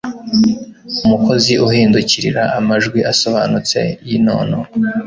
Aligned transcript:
Umukozi 1.03 1.53
uhindukirira 1.67 2.43
amajwi 2.59 2.99
asobanutse 3.11 3.79
yinono 4.07 4.57